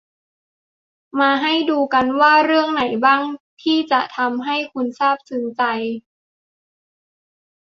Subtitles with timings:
[1.19, 3.21] มาให้ดูกันว่า เรื่องไหนบ้าง
[3.61, 5.63] ที่จะทำให้คุณซาบซึ้งใจ